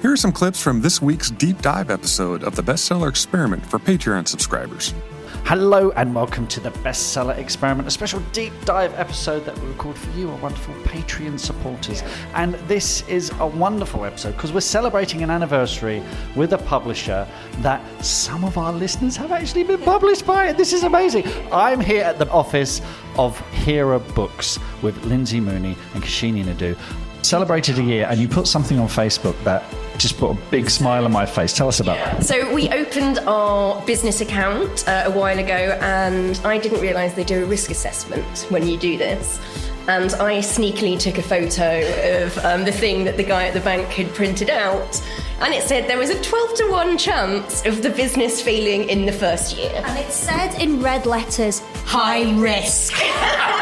[0.00, 3.80] Here are some clips from this week's deep dive episode of the Bestseller Experiment for
[3.80, 4.94] Patreon subscribers.
[5.42, 9.96] Hello and welcome to the Bestseller Experiment, a special deep dive episode that we record
[9.96, 12.04] for you, our wonderful Patreon supporters.
[12.34, 16.00] And this is a wonderful episode because we're celebrating an anniversary
[16.36, 17.26] with a publisher
[17.58, 20.52] that some of our listeners have actually been published by.
[20.52, 21.24] This is amazing.
[21.50, 22.80] I'm here at the office
[23.16, 26.78] of Hera Books with Lindsey Mooney and Keshini Naidoo.
[27.28, 29.62] Celebrated a year, and you put something on Facebook that
[29.98, 31.52] just put a big smile on my face.
[31.52, 32.24] Tell us about that.
[32.24, 37.24] So we opened our business account uh, a while ago, and I didn't realise they
[37.24, 39.38] do a risk assessment when you do this.
[39.88, 43.60] And I sneakily took a photo of um, the thing that the guy at the
[43.60, 45.06] bank had printed out,
[45.40, 49.04] and it said there was a 12 to 1 chance of the business failing in
[49.04, 49.82] the first year.
[49.84, 52.94] And it said in red letters, high risk.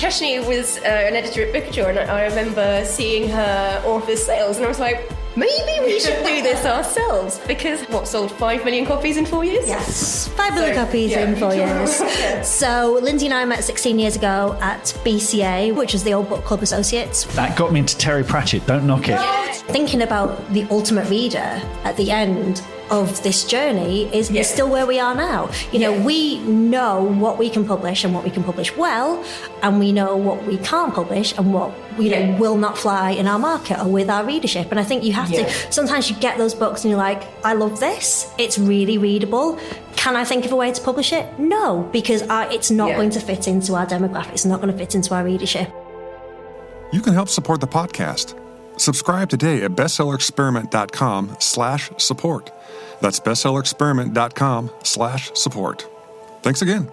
[0.00, 4.56] Keshini was uh, an editor at Bookouture, and I I remember seeing her author's sales,
[4.56, 8.86] and I was like, maybe we should do this ourselves because what sold five million
[8.86, 9.68] copies in four years?
[9.68, 11.28] Yes, five million So, copies yeah.
[11.28, 12.00] in four years.
[12.46, 16.44] So Lindsey and I met 16 years ago at BCA, which is the Old Book
[16.44, 17.24] Club Associates.
[17.36, 18.66] That got me into Terry Pratchett.
[18.66, 19.20] Don't knock it.
[19.70, 24.40] Thinking about the ultimate reader at the end of this journey is, Yeah.
[24.40, 25.48] is still where we are now.
[25.72, 26.04] You know, Yeah.
[26.04, 29.22] we know what we can publish and what we can publish well,
[29.62, 32.26] and we know what we can't publish and what you Yeah.
[32.32, 34.70] know will not fly in our market or with our readership.
[34.70, 35.44] And I think you have Yeah.
[35.44, 35.50] to.
[35.70, 38.26] Sometimes you get those books and you're like, I love this.
[38.38, 39.58] It's really readable.
[39.96, 41.26] Can I think of a way to publish it?
[41.38, 42.96] No, because I, it's not Yeah.
[42.96, 44.32] going to fit into our demographic.
[44.32, 45.68] It's not going to fit into our readership.
[46.92, 48.34] You can help support the podcast.
[48.76, 52.50] Subscribe today at bestsellerexperiment.com slash support.
[53.00, 55.86] That's bestsellerexperiment.com slash support.
[56.42, 56.90] Thanks again.